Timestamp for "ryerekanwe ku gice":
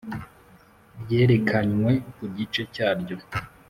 1.01-2.61